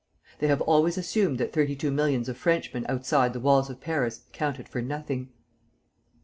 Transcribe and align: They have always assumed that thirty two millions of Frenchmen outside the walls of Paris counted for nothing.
They 0.39 0.47
have 0.47 0.61
always 0.61 0.97
assumed 0.97 1.37
that 1.37 1.53
thirty 1.53 1.75
two 1.75 1.91
millions 1.91 2.27
of 2.27 2.35
Frenchmen 2.35 2.87
outside 2.89 3.33
the 3.33 3.39
walls 3.39 3.69
of 3.69 3.81
Paris 3.81 4.23
counted 4.33 4.67
for 4.67 4.81
nothing. 4.81 5.29